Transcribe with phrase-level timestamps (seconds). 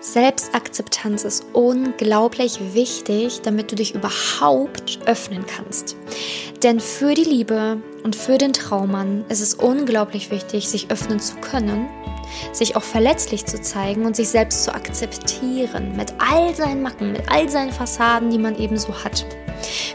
[0.00, 5.94] Selbstakzeptanz ist unglaublich wichtig, damit du dich überhaupt öffnen kannst.
[6.62, 11.36] Denn für die Liebe und für den Traummann ist es unglaublich wichtig, sich öffnen zu
[11.36, 11.86] können,
[12.52, 17.30] sich auch verletzlich zu zeigen und sich selbst zu akzeptieren mit all seinen Macken, mit
[17.30, 19.26] all seinen Fassaden, die man eben so hat.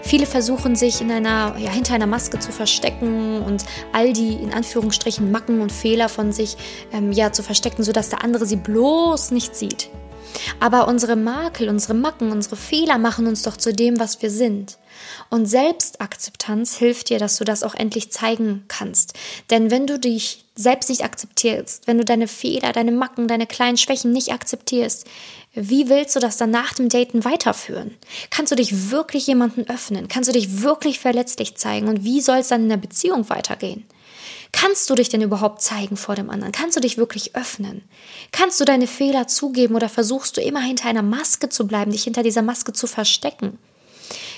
[0.01, 4.53] Viele versuchen sich in einer, ja, hinter einer Maske zu verstecken und all die in
[4.53, 6.57] Anführungsstrichen Macken und Fehler von sich
[6.91, 9.89] ähm, ja, zu verstecken, sodass der andere sie bloß nicht sieht.
[10.59, 14.77] Aber unsere Makel, unsere Macken, unsere Fehler machen uns doch zu dem, was wir sind.
[15.29, 19.13] Und Selbstakzeptanz hilft dir, dass du das auch endlich zeigen kannst.
[19.49, 23.77] Denn wenn du dich selbst nicht akzeptierst, wenn du deine Fehler, deine Macken, deine kleinen
[23.77, 25.05] Schwächen nicht akzeptierst,
[25.53, 27.95] wie willst du das dann nach dem Daten weiterführen?
[28.29, 30.07] Kannst du dich wirklich jemanden öffnen?
[30.07, 31.87] Kannst du dich wirklich verletzlich zeigen?
[31.87, 33.85] Und wie soll es dann in der Beziehung weitergehen?
[34.57, 36.53] Kannst du dich denn überhaupt zeigen vor dem anderen?
[36.53, 37.83] Kannst du dich wirklich öffnen?
[38.31, 42.05] Kannst du deine Fehler zugeben oder versuchst du immer hinter einer Maske zu bleiben, dich
[42.05, 43.59] hinter dieser Maske zu verstecken?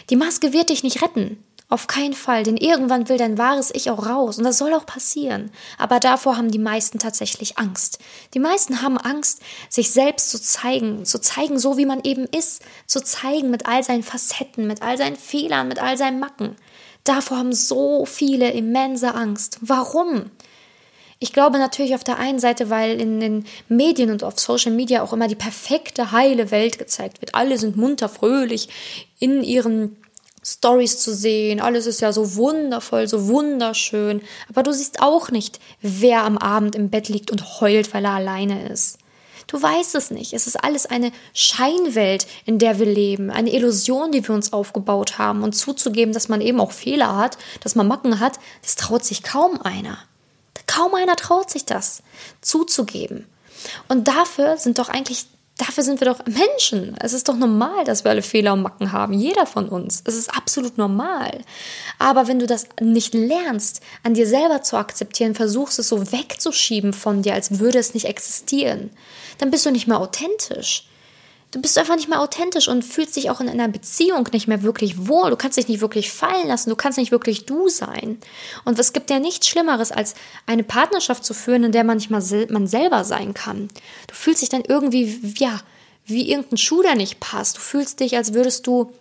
[0.09, 1.43] Die Maske wird dich nicht retten.
[1.69, 4.87] Auf keinen Fall, denn irgendwann will dein wahres Ich auch raus und das soll auch
[4.87, 5.51] passieren.
[5.77, 7.99] Aber davor haben die meisten tatsächlich Angst.
[8.33, 12.63] Die meisten haben Angst, sich selbst zu zeigen, zu zeigen, so wie man eben ist,
[12.87, 16.55] zu zeigen mit all seinen Facetten, mit all seinen Fehlern, mit all seinen Macken.
[17.07, 19.59] Davor haben so viele immense Angst.
[19.61, 20.29] Warum?
[21.19, 25.01] Ich glaube natürlich auf der einen Seite, weil in den Medien und auf Social Media
[25.01, 27.33] auch immer die perfekte, heile Welt gezeigt wird.
[27.33, 28.67] Alle sind munter, fröhlich
[29.19, 29.95] in ihren
[30.43, 31.61] Stories zu sehen.
[31.61, 34.21] Alles ist ja so wundervoll, so wunderschön.
[34.49, 38.15] Aber du siehst auch nicht, wer am Abend im Bett liegt und heult, weil er
[38.15, 38.99] alleine ist.
[39.47, 40.33] Du weißt es nicht.
[40.33, 45.17] Es ist alles eine Scheinwelt, in der wir leben, eine Illusion, die wir uns aufgebaut
[45.17, 45.43] haben.
[45.43, 49.23] Und zuzugeben, dass man eben auch Fehler hat, dass man Macken hat, das traut sich
[49.23, 49.97] kaum einer.
[50.67, 52.03] Kaum einer traut sich das
[52.41, 53.25] zuzugeben.
[53.87, 55.27] Und dafür sind doch eigentlich,
[55.57, 56.95] dafür sind wir doch Menschen.
[57.01, 59.13] Es ist doch normal, dass wir alle Fehler und Macken haben.
[59.13, 60.01] Jeder von uns.
[60.05, 61.41] Es ist absolut normal.
[61.99, 66.93] Aber wenn du das nicht lernst, an dir selber zu akzeptieren, versuchst es so wegzuschieben
[66.93, 68.91] von dir, als würde es nicht existieren,
[69.39, 70.87] dann bist du nicht mehr authentisch.
[71.51, 74.63] Du bist einfach nicht mehr authentisch und fühlst dich auch in einer Beziehung nicht mehr
[74.63, 75.29] wirklich wohl.
[75.29, 76.69] Du kannst dich nicht wirklich fallen lassen.
[76.69, 78.19] Du kannst nicht wirklich du sein.
[78.65, 80.15] Und es gibt ja nichts Schlimmeres, als
[80.45, 83.69] eine Partnerschaft zu führen, in der man nicht mal sel man selber sein kann.
[84.07, 85.61] Du fühlst dich dann irgendwie, ja,
[86.05, 87.57] wie irgendein Schuh, der nicht passt.
[87.57, 88.91] Du fühlst dich, als würdest du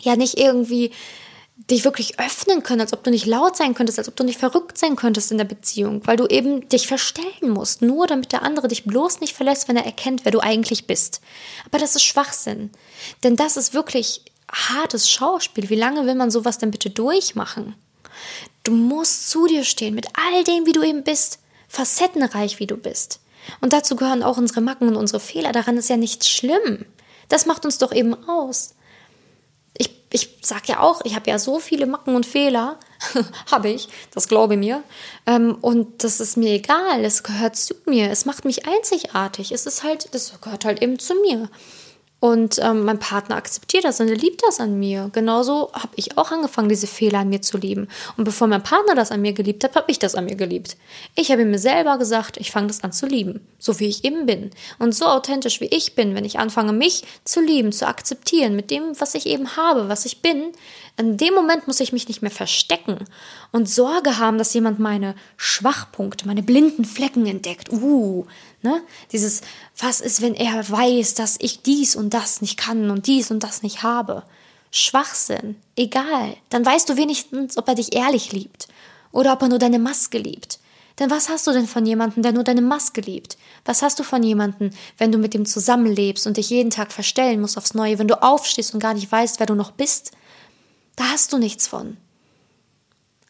[0.00, 0.92] ja nicht irgendwie
[1.56, 4.38] dich wirklich öffnen können, als ob du nicht laut sein könntest, als ob du nicht
[4.38, 8.42] verrückt sein könntest in der Beziehung, weil du eben dich verstellen musst, nur damit der
[8.42, 11.20] andere dich bloß nicht verlässt, wenn er erkennt, wer du eigentlich bist.
[11.66, 12.70] Aber das ist Schwachsinn,
[13.22, 15.70] denn das ist wirklich hartes Schauspiel.
[15.70, 17.74] Wie lange will man sowas denn bitte durchmachen?
[18.64, 21.38] Du musst zu dir stehen mit all dem, wie du eben bist,
[21.68, 23.20] facettenreich, wie du bist.
[23.60, 25.52] Und dazu gehören auch unsere Macken und unsere Fehler.
[25.52, 26.86] Daran ist ja nichts schlimm.
[27.28, 28.74] Das macht uns doch eben aus
[30.12, 32.78] ich sag ja auch, ich habe ja so viele Macken und Fehler,
[33.50, 34.82] habe ich, das glaube mir.
[35.26, 39.52] Ähm, und das ist mir egal, es gehört zu mir, es macht mich einzigartig.
[39.52, 41.48] Es ist halt, das gehört halt eben zu mir.
[42.22, 45.10] Und ähm, mein Partner akzeptiert das und er liebt das an mir.
[45.12, 47.88] Genauso habe ich auch angefangen, diese Fehler an mir zu lieben.
[48.16, 50.76] Und bevor mein Partner das an mir geliebt hat, habe ich das an mir geliebt.
[51.16, 54.24] Ich habe mir selber gesagt, ich fange das an zu lieben, so wie ich eben
[54.24, 54.52] bin.
[54.78, 58.70] Und so authentisch wie ich bin, wenn ich anfange, mich zu lieben, zu akzeptieren, mit
[58.70, 60.52] dem, was ich eben habe, was ich bin,
[60.96, 62.98] in dem Moment muss ich mich nicht mehr verstecken
[63.50, 67.72] und Sorge haben, dass jemand meine Schwachpunkte, meine blinden Flecken entdeckt.
[67.72, 68.26] Uh,
[68.60, 68.82] ne?
[69.10, 69.40] Dieses,
[69.78, 73.42] was ist, wenn er weiß, dass ich dies und das nicht kann und dies und
[73.42, 74.22] das nicht habe?
[74.70, 75.56] Schwachsinn.
[75.76, 76.36] Egal.
[76.50, 78.68] Dann weißt du wenigstens, ob er dich ehrlich liebt
[79.12, 80.58] oder ob er nur deine Maske liebt.
[80.98, 83.38] Denn was hast du denn von jemandem, der nur deine Maske liebt?
[83.64, 87.40] Was hast du von jemandem, wenn du mit ihm zusammenlebst und dich jeden Tag verstellen
[87.40, 90.12] musst aufs Neue, wenn du aufstehst und gar nicht weißt, wer du noch bist?
[90.96, 91.96] Da hast du nichts von.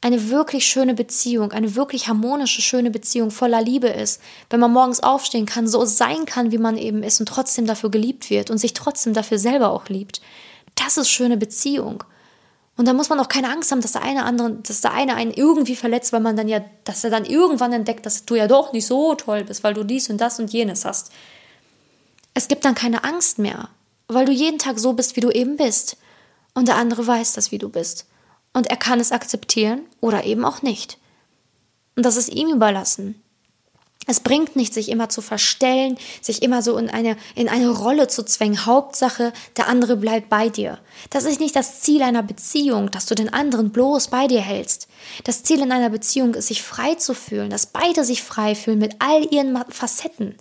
[0.01, 5.01] Eine wirklich schöne Beziehung, eine wirklich harmonische, schöne Beziehung voller Liebe ist, wenn man morgens
[5.01, 8.59] aufstehen kann, so sein kann, wie man eben ist und trotzdem dafür geliebt wird und
[8.59, 10.21] sich trotzdem dafür selber auch liebt.
[10.75, 12.03] Das ist schöne Beziehung.
[12.77, 15.15] Und da muss man auch keine Angst haben, dass der eine andere, dass der eine
[15.15, 18.49] einen irgendwie verletzt, weil man dann ja, dass er dann irgendwann entdeckt, dass du ja
[18.49, 21.13] doch nicht so toll bist, weil du dies und das und jenes hast.
[22.35, 23.69] Es gibt dann keine Angst mehr,
[24.09, 25.97] weil du jeden Tag so bist, wie du eben bist.
[26.55, 28.07] Und der andere weiß das, wie du bist.
[28.53, 30.99] Und er kann es akzeptieren oder eben auch nicht.
[31.97, 33.23] Und das ist ihm überlassen.
[34.07, 38.09] Es bringt nicht, sich immer zu verstellen, sich immer so in eine, in eine Rolle
[38.09, 38.67] zu zwängen.
[38.67, 40.81] Hauptsache, der andere bleibt bei dir.
[41.11, 44.89] Das ist nicht das Ziel einer Beziehung, dass du den anderen bloß bei dir hältst.
[45.23, 48.81] Das Ziel in einer Beziehung ist, sich frei zu fühlen, dass beide sich frei fühlen
[48.81, 50.35] mit all ihren Facetten.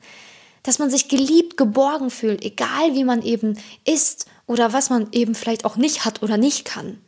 [0.63, 5.33] Dass man sich geliebt, geborgen fühlt, egal wie man eben ist oder was man eben
[5.33, 7.01] vielleicht auch nicht hat oder nicht kann.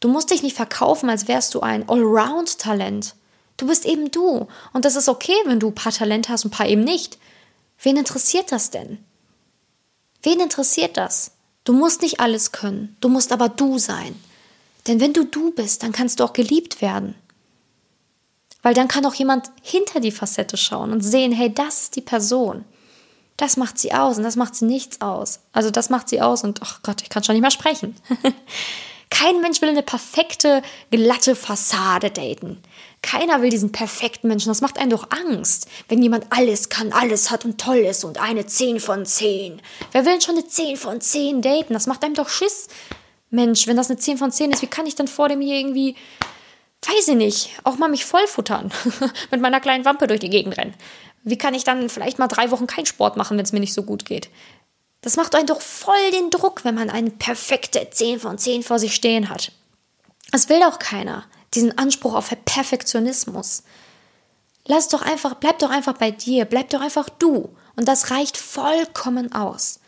[0.00, 3.14] Du musst dich nicht verkaufen, als wärst du ein Allround-Talent.
[3.56, 4.46] Du bist eben du.
[4.74, 7.16] Und das ist okay, wenn du ein paar Talente hast und ein paar eben nicht.
[7.82, 8.98] Wen interessiert das denn?
[10.22, 11.30] Wen interessiert das?
[11.64, 14.14] Du musst nicht alles können, du musst aber du sein.
[14.86, 17.14] Denn wenn du du bist, dann kannst du auch geliebt werden.
[18.60, 22.02] Weil dann kann auch jemand hinter die Facette schauen und sehen, hey, das ist die
[22.02, 22.66] Person.
[23.36, 25.40] Das macht sie aus und das macht sie nichts aus.
[25.52, 27.96] Also das macht sie aus und, ach Gott, ich kann schon nicht mehr sprechen.
[29.10, 32.60] Kein Mensch will eine perfekte, glatte Fassade daten.
[33.02, 34.48] Keiner will diesen perfekten Menschen.
[34.48, 38.18] Das macht einen doch Angst, wenn jemand alles kann, alles hat und toll ist und
[38.18, 39.60] eine 10 von 10.
[39.92, 41.74] Wer will denn schon eine 10 von 10 daten?
[41.74, 42.68] Das macht einem doch Schiss.
[43.30, 45.56] Mensch, wenn das eine 10 von 10 ist, wie kann ich dann vor dem hier
[45.56, 45.96] irgendwie,
[46.88, 48.72] weiß ich nicht, auch mal mich vollfuttern,
[49.30, 50.74] mit meiner kleinen Wampe durch die Gegend rennen?
[51.22, 53.74] Wie kann ich dann vielleicht mal drei Wochen keinen Sport machen, wenn es mir nicht
[53.74, 54.28] so gut geht?
[55.00, 58.78] Das macht einen doch voll den Druck, wenn man eine perfekte 10 von 10 vor
[58.78, 59.52] sich stehen hat.
[60.32, 63.64] Das will doch keiner, diesen Anspruch auf Perfektionismus.
[64.66, 67.54] Lass doch einfach, bleib doch einfach bei dir, bleib doch einfach du.
[67.76, 69.80] Und das reicht vollkommen aus.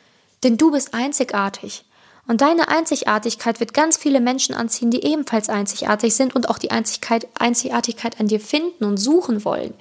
[0.45, 1.86] Denn du bist einzigartig.
[2.29, 6.73] Und deine Einzigartigkeit wird ganz viele Menschen anziehen, die ebenfalls einzigartig sind und auch die
[6.73, 9.75] Einzigkeit, Einzigartigkeit an dir finden und suchen wollen.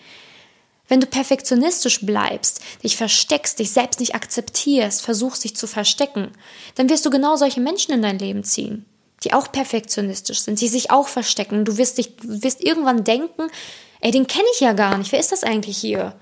[0.87, 6.31] Wenn du perfektionistisch bleibst, dich versteckst, dich selbst nicht akzeptierst, versuchst dich zu verstecken,
[6.75, 8.85] dann wirst du genau solche Menschen in dein Leben ziehen,
[9.23, 11.65] die auch perfektionistisch sind, die sich auch verstecken.
[11.65, 13.47] Du wirst dich, du wirst irgendwann denken,
[14.01, 15.11] ey, den kenne ich ja gar nicht.
[15.11, 16.15] Wer ist das eigentlich hier?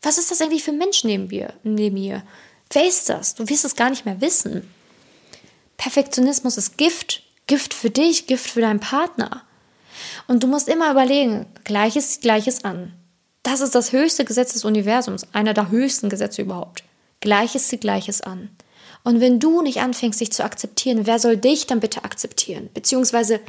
[0.00, 1.52] Was ist das eigentlich für ein Mensch neben mir?
[1.62, 2.22] Neben mir?
[2.70, 3.34] Wer ist das?
[3.34, 4.72] Du wirst es gar nicht mehr wissen.
[5.82, 7.24] Perfektionismus ist Gift.
[7.48, 9.42] Gift für dich, Gift für deinen Partner.
[10.28, 12.92] Und du musst immer überlegen, Gleiches Gleiches an.
[13.42, 16.84] Das ist das höchste Gesetz des Universums, einer der höchsten Gesetze überhaupt.
[17.20, 18.48] Gleiches zieht Gleiches an.
[19.02, 22.70] Und wenn du nicht anfängst, dich zu akzeptieren, wer soll dich dann bitte akzeptieren?
[22.72, 23.40] Beziehungsweise,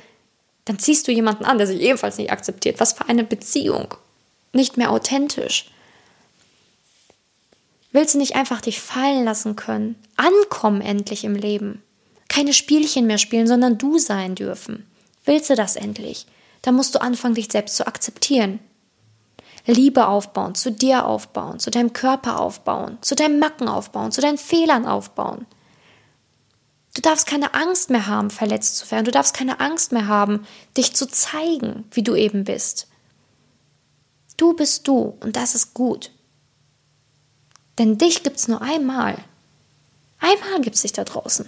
[0.66, 2.80] dann ziehst du jemanden an, der sich ebenfalls nicht akzeptiert.
[2.80, 3.94] Was für eine Beziehung.
[4.54, 5.70] Nicht mehr authentisch.
[7.92, 10.04] Willst du nicht einfach dich fallen lassen können?
[10.16, 11.84] Ankommen endlich im Leben.
[12.34, 14.88] Keine Spielchen mehr spielen, sondern du sein dürfen.
[15.24, 16.26] Willst du das endlich?
[16.64, 18.58] Dann musst du anfangen, dich selbst zu akzeptieren.
[19.68, 24.40] Liebe aufbauen, zu dir aufbauen, zu deinem Körper aufbauen, zu deinen Macken aufbauen, zu deinen
[24.40, 25.46] Fehlern aufbauen.
[26.96, 29.06] Du darfst keine Angst mehr haben, verletzt zu werden.
[29.06, 32.88] Du darfst keine Angst mehr haben, dich zu zeigen, wie du eben bist.
[34.38, 36.10] Du bist du und das ist gut.
[37.78, 39.24] Denn dich gibt es nur einmal.
[40.18, 41.48] Einmal gibt es dich da draußen.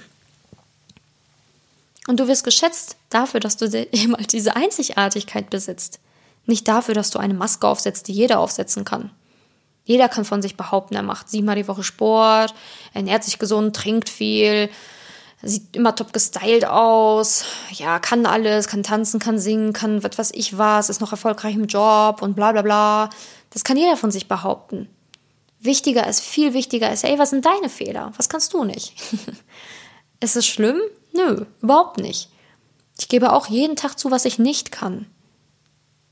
[2.08, 6.00] Und du wirst geschätzt dafür, dass du eben diese Einzigartigkeit besitzt.
[6.46, 9.12] Nicht dafür, dass du eine Maske aufsetzt, die jeder aufsetzen kann.
[9.84, 12.56] Jeder kann von sich behaupten, er macht siebenmal die Woche Sport,
[12.94, 14.70] ernährt sich gesund, trinkt viel,
[15.44, 20.32] sieht immer top gestylt aus, ja, kann alles, kann tanzen, kann singen, kann was weiß
[20.34, 23.10] ich was, ist noch erfolgreich im Job und bla bla bla.
[23.52, 24.90] Das kann jeder von sich behaupten.
[25.60, 28.12] Wichtiger ist, viel wichtiger ist, ey, was sind deine Fehler?
[28.18, 28.96] Was kannst du nicht?
[30.20, 30.80] ist es schlimm?
[31.16, 32.30] Nö, überhaupt nicht.
[33.00, 35.08] Ich gebe auch jeden Tag zu, was ich nicht kann.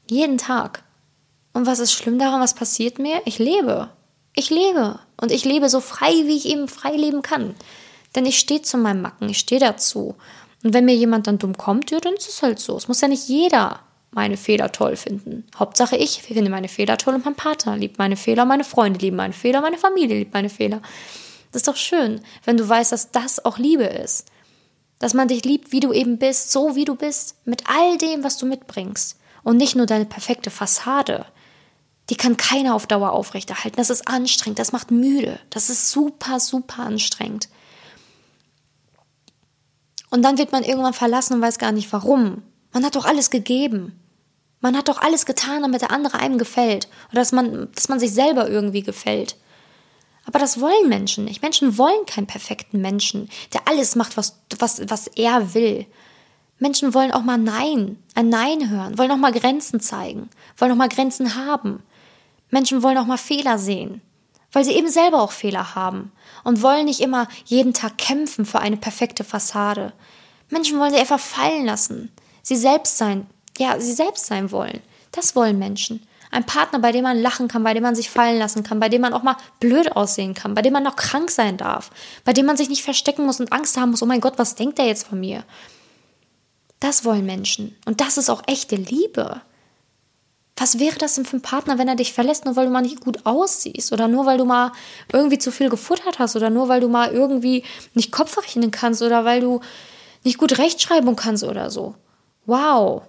[0.09, 0.83] Jeden Tag.
[1.53, 2.41] Und was ist schlimm daran?
[2.41, 3.21] Was passiert mir?
[3.25, 3.89] Ich lebe.
[4.35, 4.99] Ich lebe.
[5.19, 7.55] Und ich lebe so frei, wie ich eben frei leben kann.
[8.15, 10.15] Denn ich stehe zu meinem Macken, ich stehe dazu.
[10.63, 12.75] Und wenn mir jemand dann dumm kommt, ja, dann ist es halt so.
[12.77, 13.79] Es muss ja nicht jeder
[14.11, 15.45] meine Fehler toll finden.
[15.57, 19.17] Hauptsache ich finde meine Fehler toll und mein Partner liebt meine Fehler, meine Freunde lieben
[19.17, 20.81] meine Fehler, meine Familie liebt meine Fehler.
[21.51, 24.27] Das ist doch schön, wenn du weißt, dass das auch Liebe ist.
[25.03, 28.23] Dass man dich liebt, wie du eben bist, so wie du bist, mit all dem,
[28.23, 29.19] was du mitbringst.
[29.43, 31.25] Und nicht nur deine perfekte Fassade.
[32.09, 33.75] Die kann keiner auf Dauer aufrechterhalten.
[33.75, 35.41] Das ist anstrengend, das macht müde.
[35.49, 37.49] Das ist super, super anstrengend.
[40.09, 42.41] Und dann wird man irgendwann verlassen und weiß gar nicht warum.
[42.71, 43.99] Man hat doch alles gegeben.
[44.61, 46.87] Man hat doch alles getan, damit der andere einem gefällt.
[47.11, 49.35] Oder dass man, dass man sich selber irgendwie gefällt.
[50.25, 51.41] Aber das wollen Menschen nicht.
[51.41, 55.85] Menschen wollen keinen perfekten Menschen, der alles macht, was, was, was er will.
[56.59, 60.77] Menschen wollen auch mal Nein, ein Nein hören, wollen auch mal Grenzen zeigen, wollen auch
[60.77, 61.83] mal Grenzen haben.
[62.49, 64.01] Menschen wollen auch mal Fehler sehen,
[64.51, 66.11] weil sie eben selber auch Fehler haben
[66.43, 69.91] und wollen nicht immer jeden Tag kämpfen für eine perfekte Fassade.
[70.49, 72.11] Menschen wollen sie einfach fallen lassen,
[72.43, 73.27] sie selbst sein,
[73.57, 74.81] ja, sie selbst sein wollen.
[75.11, 76.05] Das wollen Menschen.
[76.33, 78.89] Ein Partner, bei dem man lachen kann, bei dem man sich fallen lassen kann, bei
[78.89, 81.91] dem man auch mal blöd aussehen kann, bei dem man noch krank sein darf,
[82.25, 84.55] bei dem man sich nicht verstecken muss und Angst haben muss, oh mein Gott, was
[84.55, 85.43] denkt er jetzt von mir?
[86.79, 87.77] Das wollen Menschen.
[87.85, 89.41] Und das ist auch echte Liebe.
[90.57, 92.81] Was wäre das denn für ein Partner, wenn er dich verlässt, nur weil du mal
[92.81, 94.71] nicht gut aussiehst oder nur weil du mal
[95.11, 97.63] irgendwie zu viel gefuttert hast oder nur weil du mal irgendwie
[97.93, 99.61] nicht Kopf rechnen kannst oder weil du
[100.23, 101.93] nicht gut Rechtschreibung kannst oder so?
[102.47, 103.03] Wow.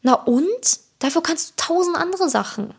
[0.00, 0.80] Na und?
[1.04, 2.72] Dafür kannst du tausend andere Sachen.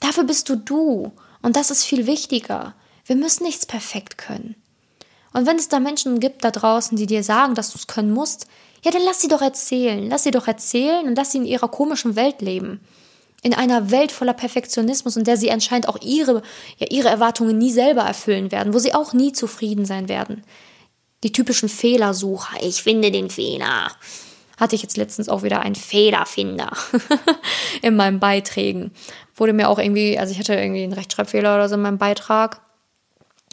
[0.00, 1.12] Dafür bist du du.
[1.42, 2.74] Und das ist viel wichtiger.
[3.04, 4.54] Wir müssen nichts perfekt können.
[5.34, 8.10] Und wenn es da Menschen gibt da draußen, die dir sagen, dass du es können
[8.10, 8.46] musst,
[8.82, 10.08] ja, dann lass sie doch erzählen.
[10.08, 12.80] Lass sie doch erzählen und lass sie in ihrer komischen Welt leben.
[13.42, 16.40] In einer Welt voller Perfektionismus, in der sie anscheinend auch ihre,
[16.78, 20.42] ja, ihre Erwartungen nie selber erfüllen werden, wo sie auch nie zufrieden sein werden.
[21.22, 22.62] Die typischen Fehlersucher.
[22.62, 23.90] Ich finde den Fehler.
[24.60, 26.70] Hatte ich jetzt letztens auch wieder einen Fehlerfinder
[27.82, 28.92] in meinen Beiträgen.
[29.34, 32.60] Wurde mir auch irgendwie, also ich hatte irgendwie einen Rechtschreibfehler oder so in meinem Beitrag.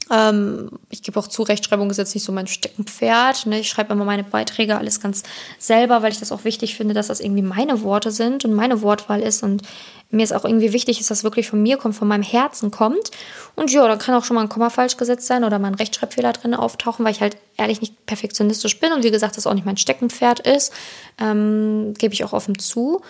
[0.09, 3.45] Ähm, ich gebe auch zu, Rechtschreibung ist jetzt nicht so mein Steckenpferd.
[3.45, 3.59] Ne?
[3.59, 5.23] Ich schreibe immer meine Beiträge alles ganz
[5.59, 8.81] selber, weil ich das auch wichtig finde, dass das irgendwie meine Worte sind und meine
[8.81, 9.43] Wortwahl ist.
[9.43, 9.63] Und
[10.09, 13.11] mir ist auch irgendwie wichtig, dass das wirklich von mir kommt, von meinem Herzen kommt.
[13.55, 15.75] Und ja, da kann auch schon mal ein Komma falsch gesetzt sein oder mal ein
[15.75, 19.53] Rechtschreibfehler drin auftauchen, weil ich halt ehrlich nicht perfektionistisch bin und wie gesagt, das auch
[19.53, 20.71] nicht mein Steckenpferd ist.
[21.19, 23.01] Ähm, gebe ich auch offen zu.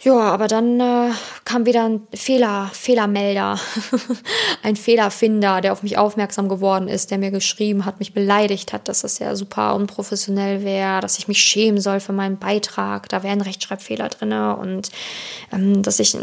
[0.00, 1.12] Ja, aber dann äh,
[1.44, 3.58] kam wieder ein Fehler, Fehlermelder,
[4.62, 8.88] ein Fehlerfinder, der auf mich aufmerksam geworden ist, der mir geschrieben hat, mich beleidigt hat,
[8.88, 13.22] dass das ja super unprofessionell wäre, dass ich mich schämen soll für meinen Beitrag, da
[13.22, 14.90] wären Rechtschreibfehler drin und
[15.52, 16.18] ähm, dass ich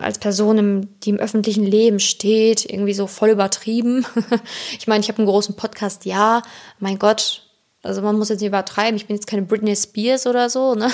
[0.00, 4.06] als Person, im, die im öffentlichen Leben steht, irgendwie so voll übertrieben.
[4.78, 6.42] ich meine, ich habe einen großen Podcast, ja,
[6.80, 7.51] mein Gott,
[7.82, 10.90] also man muss jetzt nicht übertreiben, ich bin jetzt keine Britney Spears oder so, ne?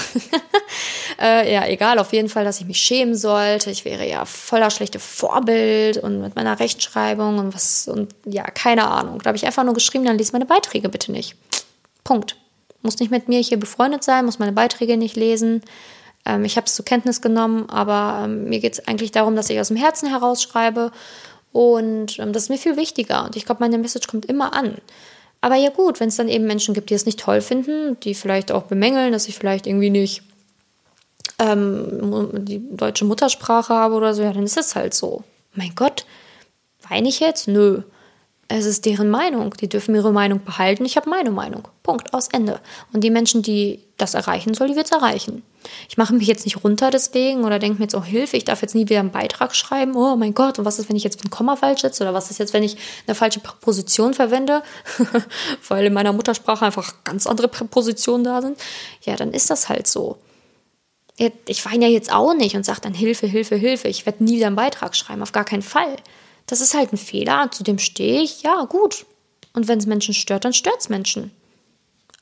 [1.20, 3.70] äh, ja, egal, auf jeden Fall, dass ich mich schämen sollte.
[3.70, 8.88] Ich wäre ja voller schlechte Vorbild und mit meiner Rechtschreibung und was und ja, keine
[8.88, 9.20] Ahnung.
[9.22, 11.36] Da habe ich einfach nur geschrieben, dann lies meine Beiträge bitte nicht.
[12.04, 12.36] Punkt.
[12.80, 15.62] Muss nicht mit mir hier befreundet sein, muss meine Beiträge nicht lesen.
[16.24, 19.50] Ähm, ich habe es zur Kenntnis genommen, aber ähm, mir geht es eigentlich darum, dass
[19.50, 20.90] ich aus dem Herzen heraus schreibe
[21.52, 23.24] und ähm, das ist mir viel wichtiger.
[23.24, 24.76] Und ich glaube, meine Message kommt immer an.
[25.40, 28.14] Aber ja gut, wenn es dann eben Menschen gibt, die es nicht toll finden, die
[28.14, 30.22] vielleicht auch bemängeln, dass ich vielleicht irgendwie nicht
[31.38, 35.22] ähm, die deutsche Muttersprache habe oder so, ja, dann ist es halt so.
[35.54, 36.04] Mein Gott,
[36.88, 37.46] weine ich jetzt?
[37.48, 37.82] Nö.
[38.50, 39.54] Es ist deren Meinung.
[39.60, 40.86] Die dürfen ihre Meinung behalten.
[40.86, 41.68] Ich habe meine Meinung.
[41.82, 42.14] Punkt.
[42.14, 42.60] Aus Ende.
[42.94, 45.42] Und die Menschen, die das erreichen soll, die wird es erreichen.
[45.88, 48.62] Ich mache mich jetzt nicht runter deswegen oder denke mir jetzt, oh Hilfe, ich darf
[48.62, 49.94] jetzt nie wieder einen Beitrag schreiben.
[49.96, 52.02] Oh mein Gott, und was ist, wenn ich jetzt ein Komma falsch setze?
[52.02, 54.62] Oder was ist jetzt, wenn ich eine falsche Präposition verwende?
[55.68, 58.58] Weil in meiner Muttersprache einfach ganz andere Präpositionen da sind.
[59.02, 60.16] Ja, dann ist das halt so.
[61.46, 63.88] Ich weine ja jetzt auch nicht und sage dann Hilfe, Hilfe, Hilfe.
[63.88, 65.20] Ich werde nie wieder einen Beitrag schreiben.
[65.20, 65.96] Auf gar keinen Fall.
[66.48, 69.06] Das ist halt ein Fehler, zu dem stehe ich, ja, gut.
[69.52, 71.30] Und wenn es Menschen stört, dann stört es Menschen.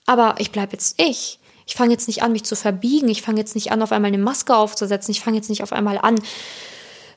[0.05, 1.39] Aber ich bleibe jetzt ich.
[1.65, 3.09] Ich fange jetzt nicht an, mich zu verbiegen.
[3.09, 5.13] Ich fange jetzt nicht an, auf einmal eine Maske aufzusetzen.
[5.13, 6.21] Ich fange jetzt nicht auf einmal an,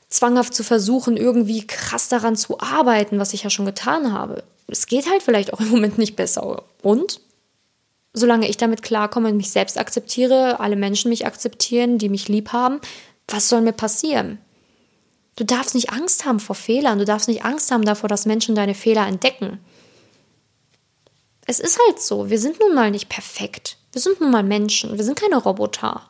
[0.08, 4.44] zwanghaft zu versuchen, irgendwie krass daran zu arbeiten, was ich ja schon getan habe.
[4.66, 6.64] Es geht halt vielleicht auch im Moment nicht besser.
[6.82, 7.20] Und?
[8.12, 12.52] Solange ich damit klarkomme und mich selbst akzeptiere, alle Menschen mich akzeptieren, die mich lieb
[12.52, 12.80] haben,
[13.28, 14.38] was soll mir passieren?
[15.36, 16.98] Du darfst nicht Angst haben vor Fehlern.
[16.98, 19.58] Du darfst nicht Angst haben davor, dass Menschen deine Fehler entdecken.
[21.46, 22.30] Es ist halt so.
[22.30, 23.76] Wir sind nun mal nicht perfekt.
[23.92, 24.96] Wir sind nun mal Menschen.
[24.96, 26.02] Wir sind keine Roboter.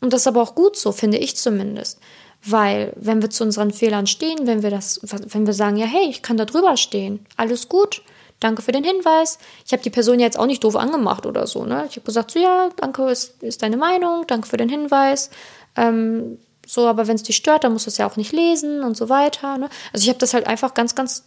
[0.00, 1.98] Und das ist aber auch gut so, finde ich zumindest.
[2.44, 6.08] Weil, wenn wir zu unseren Fehlern stehen, wenn wir das, wenn wir sagen, ja, hey,
[6.08, 8.02] ich kann da drüber stehen, alles gut,
[8.38, 9.38] danke für den Hinweis.
[9.64, 11.86] Ich habe die Person jetzt auch nicht doof angemacht oder so, ne?
[11.88, 15.30] Ich habe gesagt, so, ja, danke, ist, ist deine Meinung, danke für den Hinweis.
[15.76, 18.82] Ähm, so, aber wenn es dich stört, dann musst du es ja auch nicht lesen
[18.82, 19.56] und so weiter.
[19.56, 19.70] Ne?
[19.92, 21.24] Also ich habe das halt einfach ganz, ganz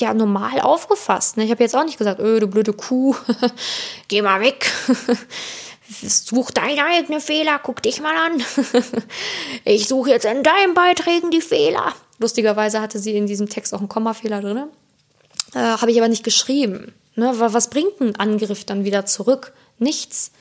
[0.00, 1.36] ja, normal aufgefasst.
[1.36, 1.44] Ne?
[1.44, 3.14] Ich habe jetzt auch nicht gesagt, öh, du blöde Kuh,
[4.08, 4.70] geh mal weg.
[5.90, 8.42] Such deine eigenen Fehler, guck dich mal an.
[9.64, 11.94] ich suche jetzt in deinen Beiträgen die Fehler.
[12.18, 14.64] Lustigerweise hatte sie in diesem Text auch einen Kommafehler drin.
[15.54, 16.92] Äh, habe ich aber nicht geschrieben.
[17.14, 17.32] Ne?
[17.36, 19.52] Was bringt ein Angriff dann wieder zurück?
[19.78, 20.32] Nichts.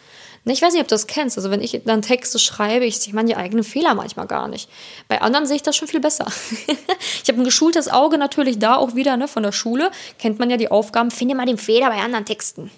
[0.46, 1.38] Ich weiß nicht, ob du das kennst.
[1.38, 4.70] Also wenn ich dann Texte schreibe, ich sehe meine eigenen Fehler manchmal gar nicht.
[5.08, 6.26] Bei anderen sehe ich das schon viel besser.
[7.24, 9.92] ich habe ein geschultes Auge natürlich da auch wieder ne, von der Schule.
[10.20, 12.72] Kennt man ja die Aufgaben, finde mal den Fehler bei anderen Texten.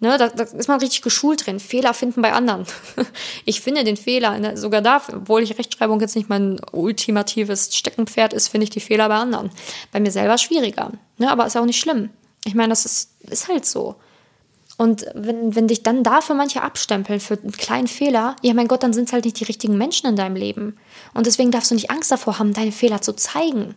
[0.00, 1.60] Ne, da, da ist man richtig geschult drin.
[1.60, 2.66] Fehler finden bei anderen.
[3.44, 8.32] ich finde den Fehler, ne, sogar da, obwohl ich Rechtschreibung jetzt nicht mein ultimatives Steckenpferd
[8.32, 9.50] ist, finde ich die Fehler bei anderen.
[9.92, 10.90] Bei mir selber schwieriger.
[11.18, 12.10] Ne, aber ist auch nicht schlimm.
[12.44, 13.94] Ich meine, das ist, ist halt so.
[14.76, 18.82] Und wenn, wenn dich dann dafür manche abstempeln für einen kleinen Fehler, ja mein Gott,
[18.82, 20.76] dann sind es halt nicht die richtigen Menschen in deinem Leben.
[21.14, 23.76] Und deswegen darfst du nicht Angst davor haben, deine Fehler zu zeigen.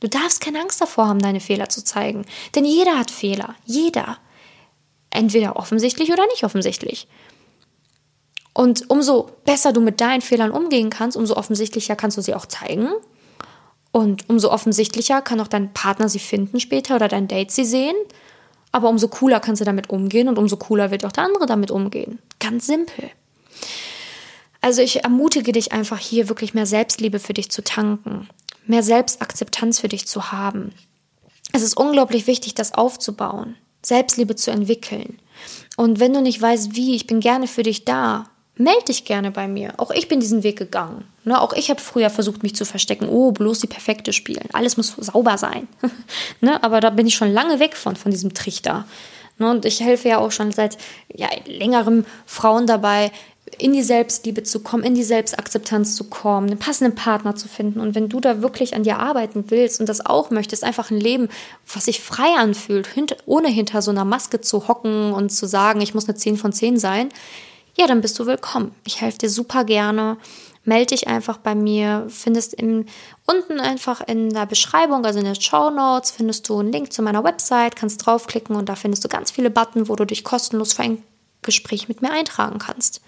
[0.00, 2.24] Du darfst keine Angst davor haben, deine Fehler zu zeigen.
[2.54, 3.54] Denn jeder hat Fehler.
[3.64, 4.18] Jeder.
[5.10, 7.08] Entweder offensichtlich oder nicht offensichtlich.
[8.52, 12.46] Und umso besser du mit deinen Fehlern umgehen kannst, umso offensichtlicher kannst du sie auch
[12.46, 12.88] zeigen.
[13.92, 17.96] Und umso offensichtlicher kann auch dein Partner sie finden später oder dein Date sie sehen.
[18.72, 21.70] Aber umso cooler kannst du damit umgehen und umso cooler wird auch der andere damit
[21.70, 22.18] umgehen.
[22.38, 23.10] Ganz simpel.
[24.60, 28.28] Also ich ermutige dich einfach hier wirklich mehr Selbstliebe für dich zu tanken,
[28.66, 30.72] mehr Selbstakzeptanz für dich zu haben.
[31.52, 35.18] Es ist unglaublich wichtig, das aufzubauen, Selbstliebe zu entwickeln.
[35.76, 39.30] Und wenn du nicht weißt, wie, ich bin gerne für dich da, melde dich gerne
[39.30, 39.74] bei mir.
[39.78, 41.04] Auch ich bin diesen Weg gegangen.
[41.24, 43.08] Ne, auch ich habe früher versucht, mich zu verstecken.
[43.08, 44.48] Oh, bloß die perfekte spielen.
[44.52, 45.68] Alles muss sauber sein.
[46.40, 48.86] ne, aber da bin ich schon lange weg von, von diesem Trichter.
[49.38, 50.78] Ne, und ich helfe ja auch schon seit
[51.14, 53.10] ja, längerem Frauen dabei,
[53.58, 57.80] in die Selbstliebe zu kommen, in die Selbstakzeptanz zu kommen, einen passenden Partner zu finden.
[57.80, 61.00] Und wenn du da wirklich an dir arbeiten willst und das auch möchtest, einfach ein
[61.00, 61.28] Leben,
[61.72, 62.88] was sich frei anfühlt,
[63.26, 66.52] ohne hinter so einer Maske zu hocken und zu sagen, ich muss eine 10 von
[66.52, 67.08] 10 sein,
[67.76, 68.74] ja, dann bist du willkommen.
[68.84, 70.18] Ich helfe dir super gerne.
[70.64, 72.06] Melde dich einfach bei mir.
[72.08, 72.86] Findest im,
[73.26, 77.02] unten einfach in der Beschreibung, also in den Show Notes, findest du einen Link zu
[77.02, 80.74] meiner Website, kannst draufklicken und da findest du ganz viele Button, wo du dich kostenlos
[80.74, 81.02] für ein
[81.42, 83.00] Gespräch mit mir eintragen kannst.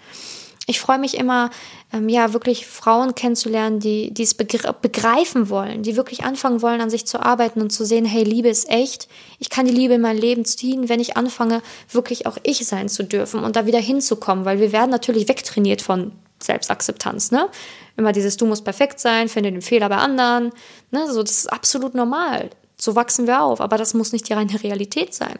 [0.65, 1.49] Ich freue mich immer,
[1.91, 7.05] ähm, ja, wirklich Frauen kennenzulernen, die, es begreifen wollen, die wirklich anfangen wollen, an sich
[7.05, 9.09] zu arbeiten und zu sehen, hey, Liebe ist echt.
[9.39, 12.87] Ich kann die Liebe in mein Leben ziehen, wenn ich anfange, wirklich auch ich sein
[12.87, 17.49] zu dürfen und da wieder hinzukommen, weil wir werden natürlich wegtrainiert von Selbstakzeptanz, ne?
[17.97, 20.51] Immer dieses, du musst perfekt sein, finde den Fehler bei anderen,
[20.91, 21.11] ne?
[21.11, 22.49] So, das ist absolut normal.
[22.77, 25.39] So wachsen wir auf, aber das muss nicht die reine Realität sein.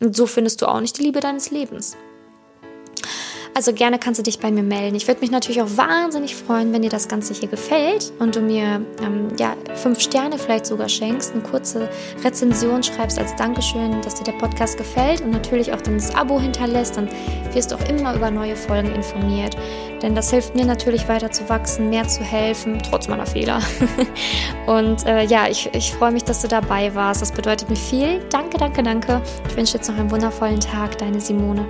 [0.00, 1.96] Und so findest du auch nicht die Liebe deines Lebens.
[3.54, 4.94] Also gerne kannst du dich bei mir melden.
[4.94, 8.40] Ich würde mich natürlich auch wahnsinnig freuen, wenn dir das Ganze hier gefällt und du
[8.40, 11.88] mir ähm, ja, fünf Sterne vielleicht sogar schenkst, eine kurze
[12.24, 16.40] Rezension schreibst als Dankeschön, dass dir der Podcast gefällt und natürlich auch dann das Abo
[16.40, 16.96] hinterlässt.
[16.96, 17.08] Dann
[17.52, 19.56] wirst du auch immer über neue Folgen informiert.
[20.00, 23.60] Denn das hilft mir natürlich weiter zu wachsen, mehr zu helfen, trotz meiner Fehler.
[24.66, 27.20] und äh, ja, ich, ich freue mich, dass du dabei warst.
[27.20, 28.20] Das bedeutet mir viel.
[28.30, 29.20] Danke, danke, danke.
[29.48, 30.96] Ich wünsche jetzt noch einen wundervollen Tag.
[30.98, 31.66] Deine Simone.